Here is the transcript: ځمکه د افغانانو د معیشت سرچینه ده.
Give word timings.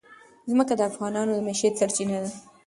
ځمکه 0.49 0.73
د 0.77 0.81
افغانانو 0.89 1.31
د 1.35 1.39
معیشت 1.47 1.73
سرچینه 1.79 2.17
ده. 2.23 2.31